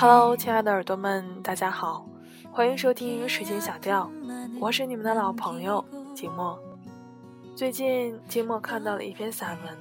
[0.00, 2.06] Hello，亲爱的耳朵们，大家好，
[2.50, 4.10] 欢迎收听水晶小调，
[4.58, 5.84] 我是你们的老朋友
[6.14, 6.58] 静默。
[7.54, 9.78] 最近静默看到了一篇散文，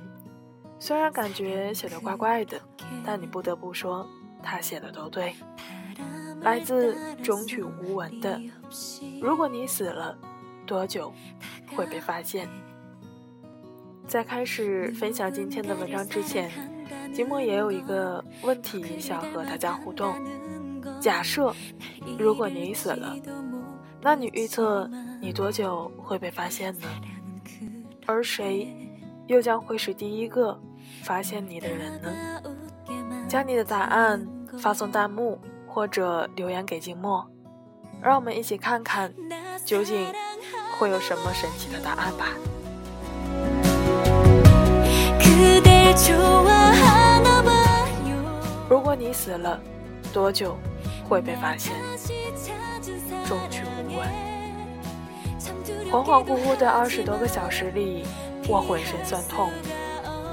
[0.78, 2.60] 虽然感觉写的怪怪的，
[3.06, 4.06] 但你不得不说
[4.44, 5.34] 他写的都对。
[6.42, 8.38] 来自中曲无闻的，
[9.22, 10.18] 如果你死了，
[10.66, 11.14] 多久
[11.78, 12.46] 会被发现？
[14.06, 16.52] 在开始分享今天的文章之前，
[17.14, 20.16] 寂寞也有一个问题想和大家互动。
[21.00, 21.54] 假设
[22.18, 23.16] 如果你死了，
[24.02, 24.90] 那你预测
[25.22, 26.88] 你多久会被发现呢？
[28.06, 28.68] 而谁
[29.28, 30.60] 又将会是第一个
[31.04, 32.10] 发现你的人呢？
[33.28, 37.24] 将你的答案发送弹幕或者留言给静默，
[38.02, 39.14] 让我们一起看看
[39.64, 40.08] 究竟
[40.78, 42.30] 会有什么神奇的答案吧。
[48.70, 49.60] 如果你死了，
[50.14, 50.56] 多久
[51.10, 51.74] 会被发现？
[53.26, 54.08] 终去无闻。
[55.92, 58.06] 恍恍惚惚的二十多个小时里，
[58.48, 59.50] 我浑身酸痛，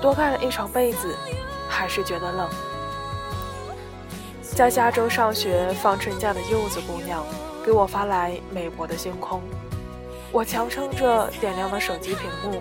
[0.03, 1.17] 多盖了一床被子，
[1.67, 2.47] 还是觉得冷。
[4.43, 7.25] 在加州上学放春假的柚子姑娘
[7.65, 9.41] 给我发来美国的星空，
[10.31, 12.61] 我强撑着点亮了手机屏幕，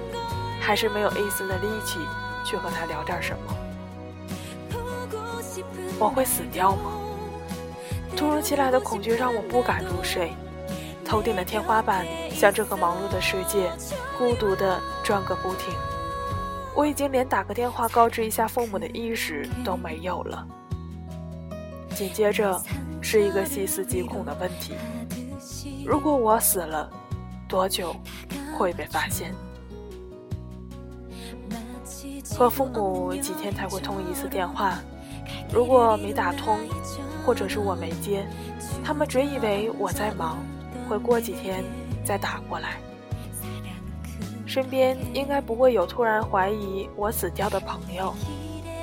[0.62, 2.00] 还是没有一丝的力气。
[2.46, 3.65] 去和她聊点什么？
[6.00, 6.92] 我会死掉吗？
[8.16, 10.32] 突如其来的恐惧让我不敢入睡。
[11.04, 13.72] 头顶的天花板像这个忙碌的世界，
[14.18, 15.74] 孤独地转个不停。
[16.76, 20.48] 我已经连打个电话告知一下父母的意识都没有了。
[21.92, 22.62] 紧接着
[23.02, 24.74] 是一个细思极恐的问题：
[25.86, 26.90] 如果我死了，
[27.48, 27.96] 多久
[28.58, 29.34] 会被发现？
[32.36, 34.80] 和父母几天才会通一次电话，
[35.52, 36.60] 如果没打通，
[37.26, 38.26] 或者是我没接，
[38.84, 40.38] 他们只以为我在忙，
[40.88, 41.64] 会过几天
[42.04, 42.78] 再打过来。
[44.46, 48.14] 身边应该不会有突然怀疑我死掉的朋友。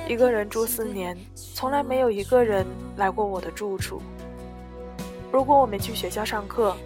[0.09, 2.67] 一个人住四年，从来没有一个人
[2.97, 4.03] 来过我的住处。
[5.31, 6.77] 如果我没去学校上课，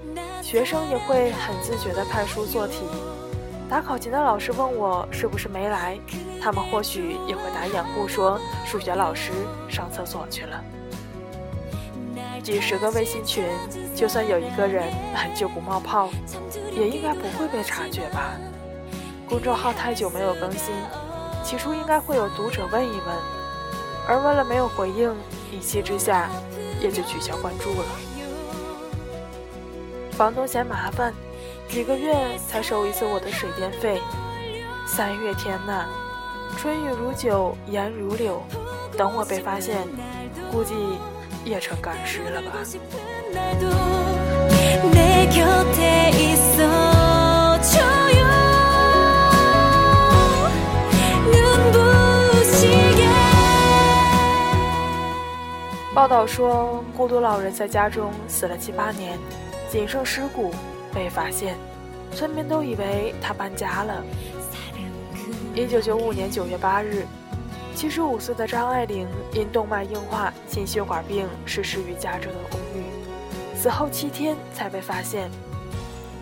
[0.42, 2.84] 学生也会很自觉地看书做题。
[3.68, 5.98] 打考勤的老师问我是不是没来，
[6.46, 9.32] 他们或许也会打掩护说数学老师
[9.68, 10.62] 上厕所去了。
[12.40, 13.44] 几十个微信群，
[13.96, 16.08] 就算有一个人很久不冒泡，
[16.72, 18.30] 也应该不会被察觉吧？
[19.28, 20.72] 公众号太久没有更新，
[21.42, 23.16] 起初应该会有读者问一问，
[24.06, 25.12] 而问了没有回应，
[25.50, 26.30] 一气之下
[26.80, 27.86] 也就取消关注了。
[30.12, 31.12] 房东嫌麻烦。
[31.68, 32.14] 几个月
[32.48, 34.00] 才收一次我的水电费，
[34.86, 35.88] 三月天呐，
[36.58, 38.42] 春雨如酒，颜如柳，
[38.96, 39.76] 等我被发现，
[40.50, 40.74] 估计
[41.44, 42.52] 也成干尸了吧。
[55.94, 59.18] 报道说，孤独老人在家中死了七八年，
[59.70, 60.54] 仅剩尸骨。
[60.94, 61.54] 被发现，
[62.14, 64.02] 村民都以为他搬家了。
[65.56, 67.06] 一九九五年九月八日，
[67.74, 72.84] 七十五岁的张爱玲因动脉硬化、心血管病逝世于加州的公寓，
[73.56, 75.30] 死后七天才被发现。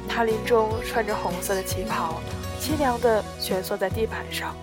[0.08, 2.20] 她临终穿着红色的旗袍，
[2.60, 4.54] 凄凉地蜷缩在地板上。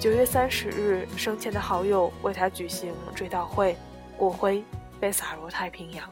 [0.00, 3.76] 九月三十日，生前的好友为她举行追悼会，
[4.16, 4.64] 骨灰
[4.98, 6.08] 被撒入太平洋。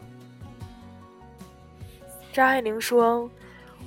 [2.31, 3.31] 张爱玲说：“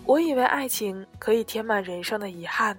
[0.03, 2.75] 我以为爱情可以填满人生的遗憾，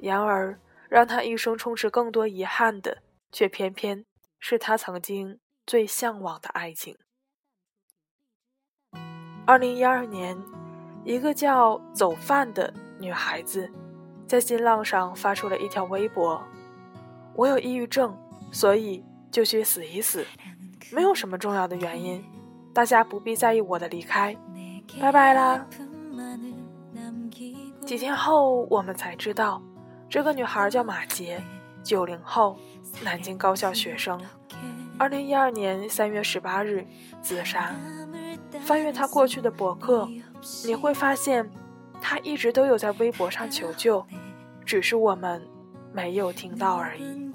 [0.00, 4.04] 然而让他一生充斥更多遗憾的，却偏偏
[4.38, 6.96] 是他曾经最向往的爱情。”
[9.46, 10.36] 二零一二年，
[11.04, 13.70] 一个叫“走饭”的女孩子，
[14.26, 16.42] 在新浪上发出了一条微博
[17.34, 18.16] ：“我有抑郁症，
[18.52, 20.26] 所以就去死一死，
[20.92, 22.24] 没有什么重要的原因，
[22.74, 24.36] 大家不必在意我的离开。”
[25.00, 25.66] 拜拜啦！
[27.86, 29.62] 几天后，我们才知道，
[30.10, 31.42] 这个女孩叫马杰，
[31.82, 32.58] 九零后，
[33.02, 34.18] 南京高校学生。
[34.98, 36.86] 二零一二年三月十八日
[37.20, 37.74] 自杀。
[38.62, 40.08] 翻阅她过去的博客，
[40.64, 41.48] 你会发现，
[42.00, 44.04] 她一直都有在微博上求救，
[44.64, 45.46] 只是我们
[45.92, 47.30] 没有听到而已。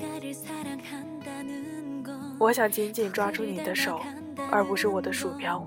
[2.40, 4.02] 我想紧紧抓住你的手，
[4.50, 5.66] 而不是我的鼠标。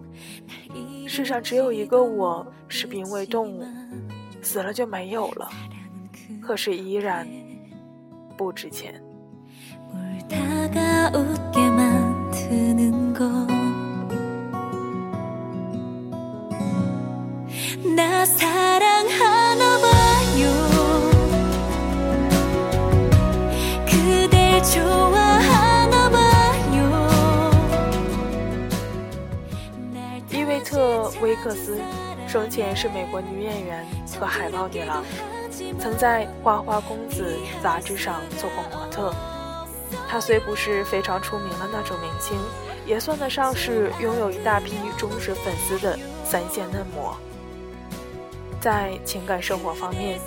[1.07, 3.65] 世上只有一个我，是濒危动物，
[4.43, 5.49] 死了就没有了，
[6.41, 7.27] 可是依然
[8.37, 8.95] 不值钱。
[30.31, 31.79] 伊维特·威克斯
[32.27, 33.87] 生前是美国女演员
[34.19, 35.03] 和海报女郎，
[35.79, 39.15] 曾在《花花公子》杂志上做过模特。
[40.09, 42.37] 她虽不是非常出名的那种明星，
[42.87, 47.17] 也算得上是拥有一大批忠实粉丝的三线嫩模。
[48.61, 50.19] 在情感生活方面，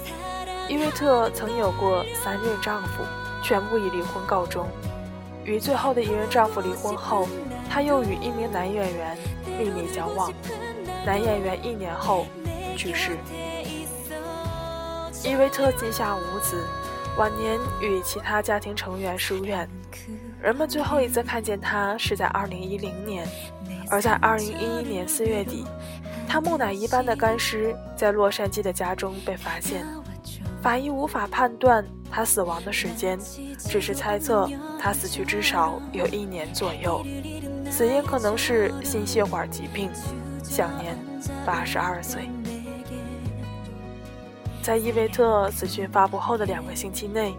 [0.68, 3.04] 伊维特曾有过三任丈夫，
[3.44, 4.68] 全部以离婚告终。
[5.44, 7.28] 与最后的一任丈夫离婚后，
[7.70, 9.18] 她又与一名男演员
[9.58, 10.32] 秘密交往。
[11.06, 12.26] 男演员一年后
[12.78, 13.18] 去世，
[15.24, 16.64] 伊维特膝下无子，
[17.18, 19.68] 晚年与其他家庭成员疏远。
[20.42, 23.28] 人们最后一次看见他是在2010年，
[23.90, 25.66] 而在2011年4月底，
[26.28, 29.86] 他木乃伊般的干尸在洛杉矶的家中被发现。
[30.62, 33.20] 法医无法判断他死亡的时间，
[33.58, 34.50] 只是猜测
[34.80, 37.06] 他死去至少有一年左右，
[37.70, 39.90] 死因可能是心血管疾病。
[40.44, 40.98] 享年
[41.46, 42.30] 八十二岁。
[44.62, 47.34] 在伊维特死讯发布后的两个星期内，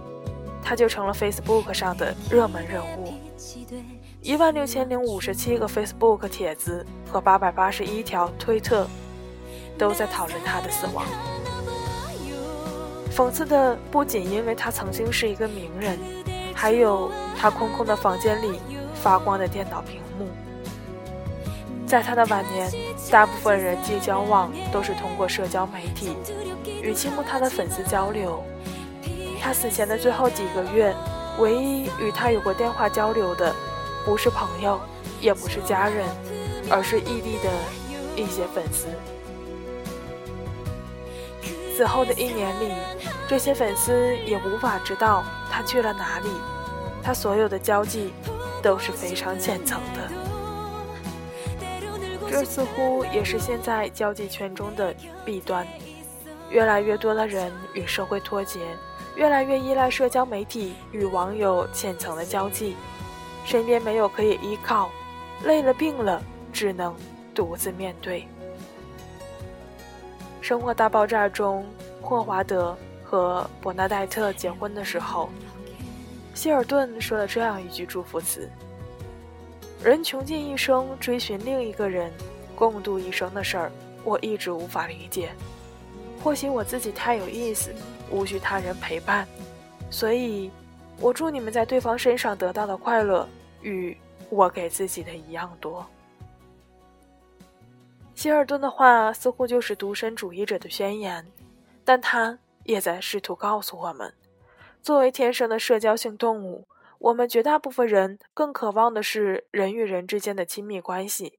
[0.63, 3.15] 他就成了 Facebook 上的热门人物。
[4.23, 8.87] 一万六千零五十七个 Facebook 帖子和八百八十一条推特
[9.79, 11.07] 都在讨论他的死亡。
[13.13, 15.99] 讽刺的不仅因为他曾经是一个名人，
[16.55, 18.61] 还有他空空的房间里
[18.95, 20.27] 发光的电脑屏幕。
[21.91, 22.71] 在他的晚年，
[23.11, 26.17] 大部分人际交往都是通过社交媒体
[26.81, 28.41] 与倾慕他的粉丝交流。
[29.43, 30.95] 他死前的最后几个月，
[31.41, 33.53] 唯一与他有过电话交流的，
[34.05, 34.81] 不是朋友，
[35.21, 36.07] 也不是家人，
[36.71, 37.51] 而是异地的
[38.15, 38.87] 一些粉丝。
[41.77, 42.73] 死后的一年里，
[43.29, 46.29] 这些粉丝也无法知道他去了哪里。
[47.03, 48.13] 他所有的交际
[48.63, 50.20] 都是非常浅层的。
[52.31, 54.95] 这似乎也是现在交际圈中的
[55.25, 55.67] 弊端，
[56.49, 58.61] 越来越多的人与社会脱节，
[59.17, 62.77] 越来越依赖社交媒体与网友浅层的交际，
[63.45, 64.91] 身边没有可以依靠，
[65.43, 66.23] 累了病了
[66.53, 66.95] 只能
[67.35, 68.21] 独自面对。
[70.41, 71.67] 《生活大爆炸》中，
[72.01, 75.29] 霍华德和伯纳黛特结婚的时候，
[76.33, 78.49] 希尔顿说了这样一句祝福词。
[79.83, 82.13] 人穷尽一生追寻另一个人，
[82.55, 83.73] 共度一生的事儿，
[84.05, 85.31] 我一直无法理解。
[86.23, 87.75] 或许我自己太有意思，
[88.11, 89.27] 无需他人陪伴，
[89.91, 90.51] 所以，
[90.99, 93.27] 我祝你们在对方身上得到的快乐，
[93.63, 93.97] 与
[94.29, 95.87] 我给自己的一样多。
[98.15, 101.27] 希尔顿的话似乎就是独身主义者的宣言，
[101.87, 104.13] 但他也在试图告诉我们，
[104.83, 106.67] 作为天生的社交性动物。
[107.01, 111.39] 我们绝大部分人更渴望的是人与人之间的亲密关系，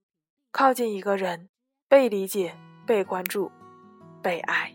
[0.51, 1.49] 靠近一个人，
[1.87, 3.51] 被理解、被关注、
[4.23, 4.73] 被爱。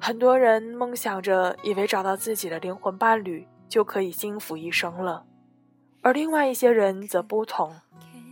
[0.00, 5.24] 很多人梦想着，以为找到自己的灵魂伴侣就可以幸福一生了，
[6.02, 7.72] 而另外一些人则不同，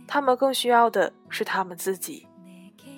[0.05, 2.27] 他们更需要的是他们自己。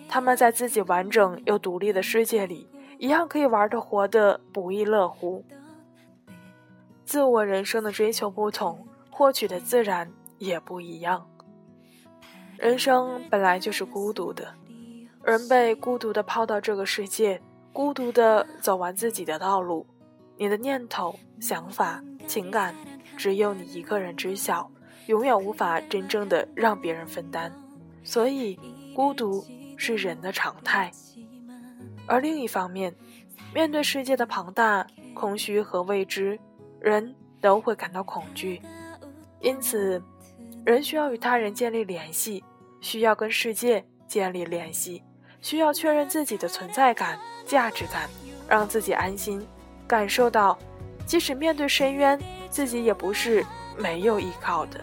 [0.10, 5.46] 他们在自己完整又独立的世界里，一样可以玩的活得不亦乐乎。
[7.06, 11.30] 自我人生的追求不同，获取的自然也不一样。
[12.58, 14.56] 人生本来就是孤独的，
[15.24, 19.86] 人被孤独的抛到这个世界，孤独的走完自己的道路。
[20.38, 22.76] 你的念头、想法、情感，
[23.16, 24.70] 只有你一个人知晓，
[25.06, 27.54] 永远无法真正的让别人分担。
[28.04, 28.60] 所以，
[28.96, 29.46] 孤独
[29.78, 30.92] 是人的常态。
[32.08, 32.96] 而另一方面，
[33.54, 36.40] 面对世界的庞大、空虚和未知。
[36.86, 38.62] 人都会感到恐惧，
[39.42, 40.00] 因此，
[40.63, 42.44] 人需要与他人建立联系，
[42.80, 45.01] 需要跟世界建立联系，
[45.42, 48.08] 需要确认自己的存在感、价值感，
[48.48, 49.44] 让自己安心，
[49.88, 50.56] 感受到，
[51.08, 53.44] 即使面对深渊，自己也不是
[53.80, 54.80] 没有依靠的。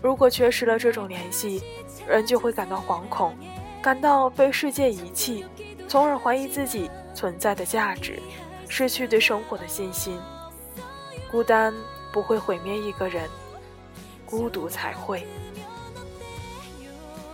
[0.00, 1.60] 如果缺失了这种联系，
[2.06, 3.34] 人就会感到惶恐，
[3.82, 5.44] 感到被世界遗弃，
[5.88, 8.22] 从而怀疑自己存在的价值。
[8.74, 10.18] 失去对生活的信心，
[11.30, 11.74] 孤单
[12.10, 13.28] 不会毁灭一个人，
[14.24, 15.26] 孤独才会。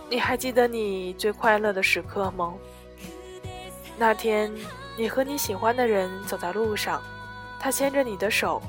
[0.09, 2.53] 你还记得你最快乐的时刻吗？
[3.97, 4.53] 那天，
[4.97, 7.01] 你和你喜欢的人走在路上，
[7.57, 8.61] 他牵着你的手，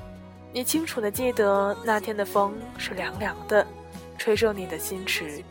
[0.53, 3.67] 你清楚的记得那天的风是凉凉的，
[4.17, 5.43] 吹皱你的心池；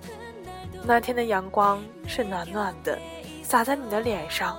[0.85, 2.97] 那天的阳光是暖暖的，
[3.43, 4.57] 洒在你的脸上。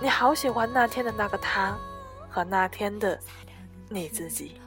[0.00, 1.76] 你好喜欢那天的那个他，
[2.28, 3.18] 和那天的
[3.88, 4.60] 你自己。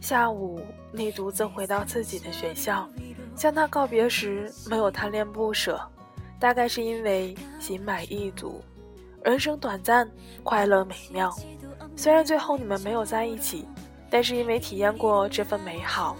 [0.00, 2.88] 下午，你独自回到自己的学校，
[3.36, 5.80] 向他告别时没有贪恋不舍，
[6.40, 8.62] 大概是因为心满意足。
[9.22, 10.10] 人生短暂，
[10.42, 11.32] 快乐美妙。
[11.96, 13.66] 虽然最后你们没有在一起，
[14.10, 16.16] 但是因为体验过这份美好，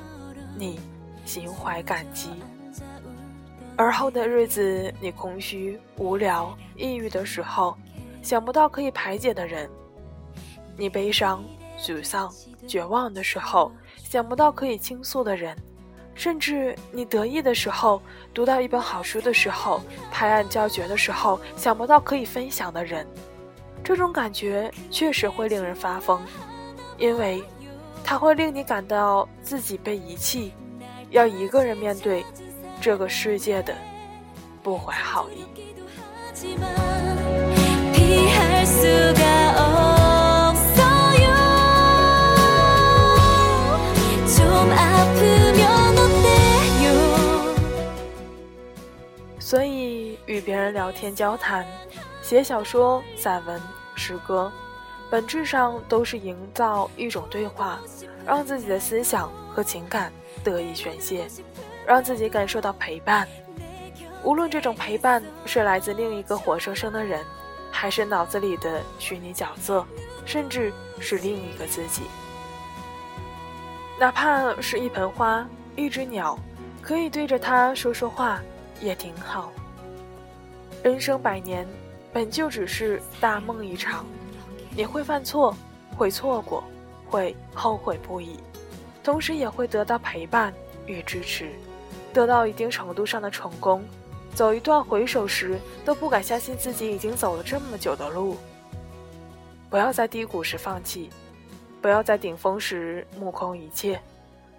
[0.57, 0.79] 你
[1.25, 2.31] 心怀感激。
[3.83, 7.77] 而后的日子，你空虚、无聊、抑郁的时候，
[8.23, 9.69] 想不到可以排解的人；
[10.77, 11.45] 你悲伤、
[11.77, 12.33] 沮丧、
[12.65, 15.57] 绝望的时候，想不到可以倾诉的人；
[16.15, 18.01] 甚至你得意的时候，
[18.33, 19.81] 读到一本好书的时候，
[20.12, 23.05] 拍案叫绝的时候，想不到可以分享的人。
[23.83, 26.23] 这种感觉确实会令人发疯，
[26.99, 27.43] 因为
[28.05, 30.53] 它会令你感到自己被遗弃，
[31.11, 32.25] 要一个人面对
[32.83, 33.73] 这个世界的
[34.61, 35.45] 不怀好意。
[49.39, 51.65] 所以，与别人聊天交谈。
[52.21, 53.61] 写小说、散文、
[53.95, 54.51] 诗歌，
[55.09, 57.79] 本质上都是营造一种对话，
[58.27, 60.12] 让自己的思想和情感
[60.43, 61.29] 得以宣泄，
[61.87, 63.27] 让自己感受到陪伴。
[64.23, 67.25] 无论这种陪伴是来自另一个活生生的人，
[67.71, 69.85] 还是脑子里的虚拟角色，
[70.25, 72.03] 甚至是另一个自己，
[73.99, 75.47] 哪怕是一盆花、
[75.77, 76.39] 一只鸟，
[76.81, 78.41] 可以对着它说说话，
[78.81, 79.53] 也挺好。
[80.83, 81.67] 人生百年。
[82.15, 84.05] 本就只是大梦一场，
[84.77, 85.57] 你会犯错，
[85.97, 86.62] 会错过，
[87.09, 88.39] 会后悔不已，
[89.03, 90.53] 同时也会得到陪伴
[90.85, 91.51] 与支持，
[92.12, 93.85] 得到一定程度上的成功。
[94.35, 98.37] 走一段回首时都不敢相信自己已经走了这么久的路。
[99.69, 101.11] 不要在低谷时放弃，
[101.81, 104.00] 不要在顶峰时目空一切，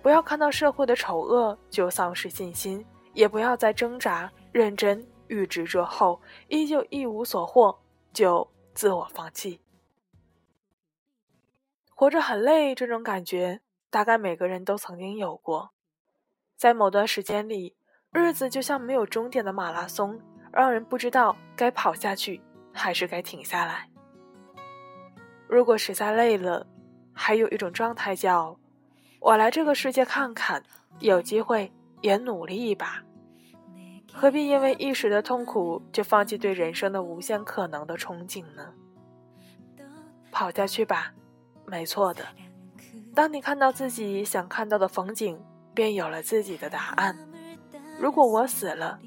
[0.01, 5.05] 不要看到社会的丑恶就丧失信心，也不要在挣扎认真。
[5.27, 7.79] 遇执着后，依旧一无所获，
[8.11, 9.59] 就自我放弃。
[11.95, 15.71] 活着很累，这种感觉大概每个人都曾经有过。
[16.63, 17.75] 在某段时间里，
[18.13, 20.17] 日子就像没有终点的马拉松，
[20.49, 22.41] 让人不知道该跑下去
[22.71, 23.89] 还是该停下来。
[25.45, 26.65] 如果实在累了，
[27.11, 28.57] 还有一种状态叫
[29.19, 30.63] “我来这个世界看看，
[30.99, 33.03] 有机会也努力一把”。
[34.13, 38.73] 何必因为一时的痛苦就放弃对人生的无限可能的憧憬呢？
[40.31, 41.13] 跑下去吧，
[41.65, 42.23] 没错的。
[43.13, 45.37] 当你看到自己想看到的风景，
[45.73, 47.17] 便有了自己的答案。
[47.99, 48.99] 如果我死了，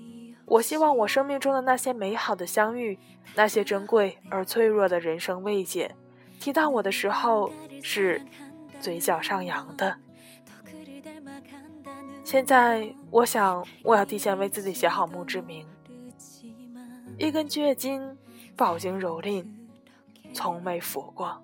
[0.45, 2.99] 我希望我生命中的那些美好的相遇，
[3.35, 5.95] 那些珍贵而脆弱的人生慰藉，
[6.39, 7.51] 提到我的时候
[7.83, 8.23] 是
[8.81, 9.97] 嘴角上扬的。
[12.23, 15.67] 现在，我想我要提前为自己写好墓志铭。
[17.19, 18.17] 一根倔金，
[18.57, 19.47] 饱经蹂躏，
[20.35, 21.41] 从没腐过。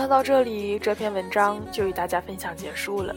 [0.00, 3.14] 那到这里，这篇文章就与大家分享结束了。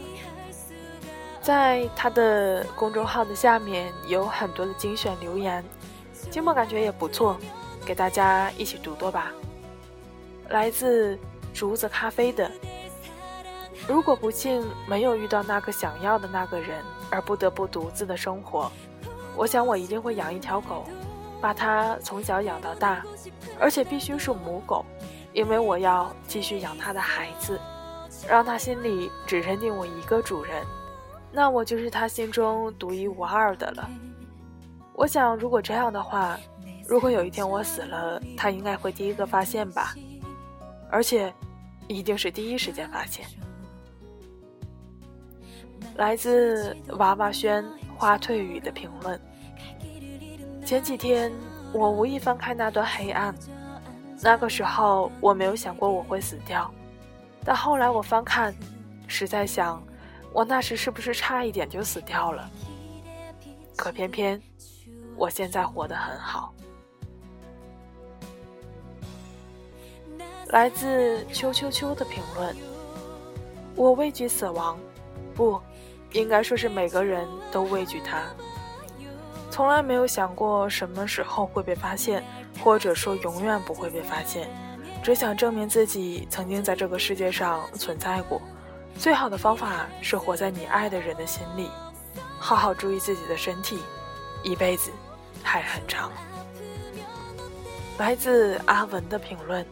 [1.40, 5.64] 在他的公众号的下面有很多的精选留言，
[6.30, 7.36] 寂寞感觉也不错，
[7.84, 9.32] 给大家一起读读吧。
[10.52, 11.18] 来自
[11.54, 12.50] 竹子咖啡的：
[13.88, 16.78] 如果不幸没有遇到那个想要的那个人，
[17.10, 18.70] 而不得不独自的生活，
[19.34, 20.84] 我想我一定会养一条狗，
[21.40, 23.02] 把它从小养到大，
[23.58, 24.84] 而且必须是母狗。
[25.32, 27.58] 因为我要继续养他的孩子，
[28.28, 30.62] 让他心里只认定我一个主人，
[31.32, 33.88] 那我就是他心中独一无二的了。
[34.92, 36.38] 我想，如果这样的话，
[36.86, 39.94] 如果有一天我死了，他应该会第一个发现吧，
[40.92, 41.32] 而且
[41.88, 43.26] 一定是第一时间发现。
[45.96, 47.64] 来自娃娃轩
[47.96, 49.20] 花褪雨的评论：
[50.64, 51.32] 前几天
[51.72, 53.34] 我无意翻开那段黑暗。
[54.24, 56.72] 那个时候我没有想过我会死掉，
[57.44, 58.54] 但后来我翻看，
[59.08, 59.82] 实在想，
[60.32, 62.48] 我那时是不是差一点就死掉了？
[63.74, 64.40] 可偏偏
[65.16, 66.54] 我现在活得很好。
[70.52, 72.54] 来自秋秋秋的评论：
[73.74, 74.78] 我畏惧死亡，
[75.34, 75.58] 不
[76.12, 78.22] 应该说是每个人都畏惧它。
[79.50, 82.22] 从来没有想过什么时候会被发现，
[82.62, 84.46] 或者说永远不会被发现，
[85.02, 88.38] 只想证明自己曾经在这个世界上存在过。
[88.98, 91.70] 最好的方法是活在你爱的人的心里，
[92.38, 93.78] 好好注意自己的身体，
[94.42, 94.90] 一辈子
[95.42, 96.12] 还很长。
[97.96, 99.64] 来自阿文的评论：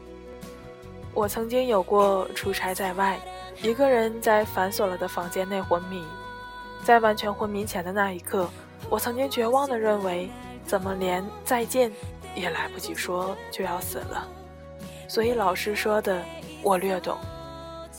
[1.12, 3.18] 我曾经有过出差在外，
[3.62, 6.02] 一个人在反锁了的房间内昏迷，
[6.84, 8.48] 在完全昏迷前的那一刻。
[8.88, 10.30] 我曾经绝望地认为，
[10.64, 11.92] 怎么连再见
[12.34, 14.26] 也来不及说就要死了，
[15.08, 16.22] 所以老师说的
[16.62, 17.18] 我略懂，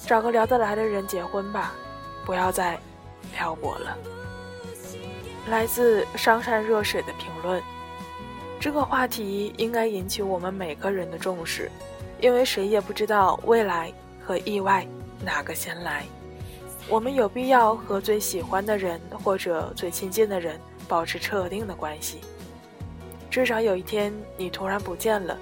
[0.05, 1.73] 找个聊得来的人结婚吧，
[2.25, 2.79] 不要再
[3.33, 3.97] 漂泊了。
[5.49, 7.61] 来自商山热水的评论，
[8.59, 11.69] 这个话题应该引起我们每个人的重视，
[12.21, 13.91] 因为谁也不知道未来
[14.25, 14.87] 和意外
[15.25, 16.05] 哪个先来，
[16.87, 20.57] 我们有必要和最喜欢的人或者最亲近的人。
[20.87, 22.19] 保持特定的关系，
[23.29, 25.37] 至少有一天你突然不见了，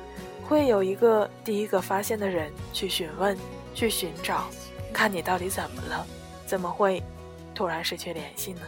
[0.48, 3.36] 会有一个第一个发现的人去询问、
[3.74, 4.48] 去寻找，
[4.94, 6.06] 看你到底怎么了，
[6.46, 7.02] 怎么会
[7.56, 8.62] 突然失去联系呢？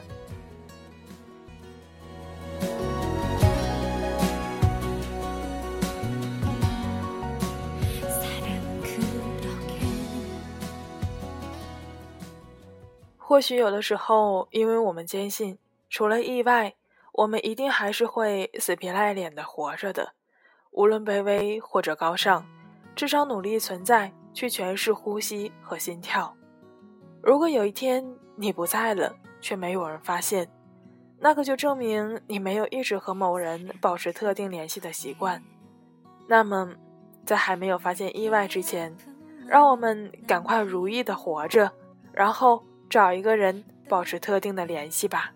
[13.31, 15.57] 或许有的时候，因为我们坚信。
[15.89, 16.75] 除了意外，
[17.13, 20.11] 我们一定还是会死皮赖脸的活着的。
[20.71, 22.45] 无论卑微或者高尚，
[22.93, 26.35] 至少努力存在，去诠释呼吸和心跳。
[27.21, 30.51] 如果有一天你不在了，却没有人发现，
[31.17, 35.41] 那个就证明你没有一直和某人保持特定联系的习惯。
[36.27, 36.75] 那么，
[37.25, 38.93] 在还没有发现意外之前，
[39.47, 41.71] 让我们赶快如意的活着，
[42.11, 45.31] 然后找一个人保持特定的联系吧。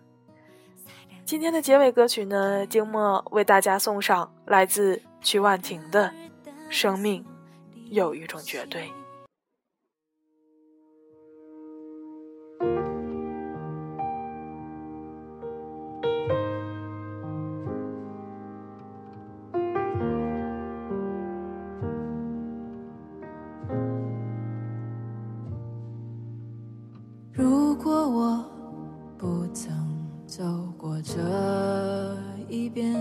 [1.24, 6.12] 今天的结尾歌曲呢，静默为大家送上来自曲婉婷的
[6.68, 7.24] 《生命
[7.86, 8.82] 有一种绝对》。
[30.26, 30.42] 走
[30.76, 31.14] 过这
[32.48, 32.92] 一遍，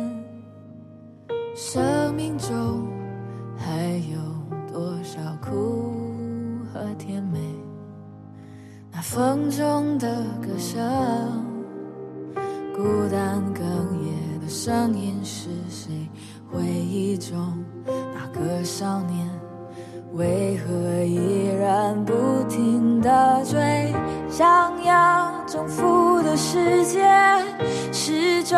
[1.55, 2.87] 生命中
[3.57, 4.19] 还有
[4.71, 5.91] 多少苦
[6.71, 7.39] 和甜美？
[8.91, 10.07] 那风中的
[10.39, 10.79] 歌声，
[12.75, 13.63] 孤单哽
[14.03, 16.07] 咽的声音是谁？
[16.51, 17.35] 回忆中
[17.85, 19.27] 那个少年，
[20.13, 22.13] 为何依然不
[22.47, 23.91] 停地追？
[24.29, 25.83] 想要征服
[26.35, 27.01] 世界，
[27.93, 28.57] 始终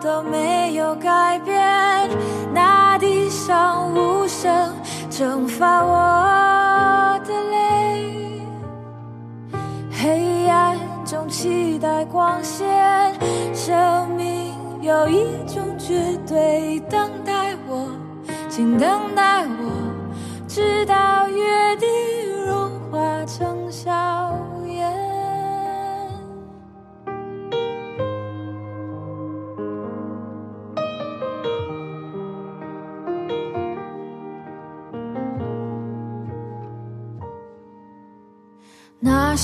[0.00, 2.08] 都没有改变。
[2.54, 4.74] 那地上无声
[5.10, 8.42] 蒸发我的泪，
[9.92, 13.14] 黑暗中期待光线。
[13.52, 17.88] 生命有一种绝对，等待我，
[18.48, 19.70] 请等待我，
[20.48, 21.88] 直到约定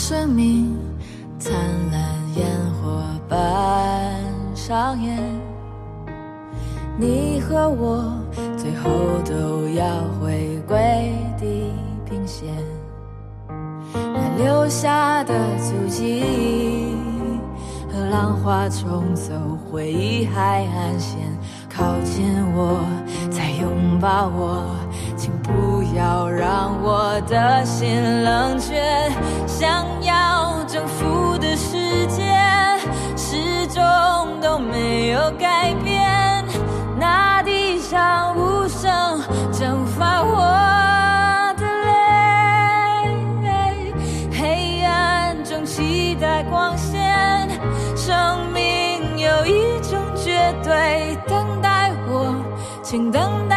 [0.09, 0.79] 生命
[1.37, 1.53] 灿
[1.91, 2.01] 烂
[2.37, 4.15] 烟火般
[4.55, 5.19] 上演，
[6.97, 8.17] 你和我
[8.57, 8.89] 最后
[9.25, 9.85] 都要
[10.21, 11.73] 回归地
[12.09, 12.47] 平线。
[13.91, 16.95] 那留下的足迹
[17.93, 19.33] 和浪花冲走
[19.69, 21.19] 回忆海岸线，
[21.69, 22.79] 靠近我，
[23.29, 24.73] 再拥抱我。
[25.17, 25.51] 请不
[25.97, 29.11] 要让我的心冷却，
[29.47, 32.23] 想要征服的世界
[33.17, 33.83] 始终
[34.43, 36.45] 都没有改变。
[36.99, 39.19] 那地上无声
[39.51, 40.37] 蒸发我
[41.57, 41.95] 的泪，
[44.39, 47.49] 黑暗中期待光线，
[47.97, 52.35] 生命有一种绝对，等待我，
[52.83, 53.56] 请等待